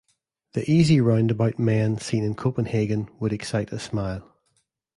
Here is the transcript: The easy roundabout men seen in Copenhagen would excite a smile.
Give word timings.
The 0.53 0.67
easy 0.67 0.99
roundabout 0.99 1.59
men 1.59 1.99
seen 1.99 2.23
in 2.23 2.33
Copenhagen 2.33 3.07
would 3.19 3.31
excite 3.31 3.71
a 3.71 3.77
smile. 3.77 4.33